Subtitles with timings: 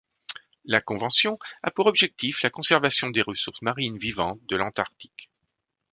[0.65, 5.29] La convention a pour objectif la conservation des ressources marines vivantes de l'Antarctique.